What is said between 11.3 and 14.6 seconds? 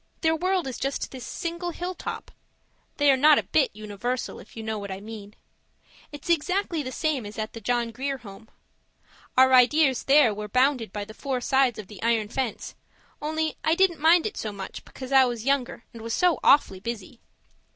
sides of the iron fence, only I didn't mind it so